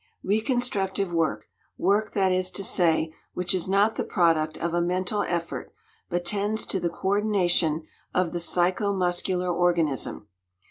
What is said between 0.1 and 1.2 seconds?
"Reconstructive"